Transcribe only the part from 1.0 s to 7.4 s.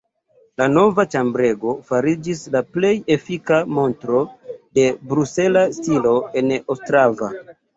ĉambrego fariĝis la plej efika montro de brusela stilo en Ostrava.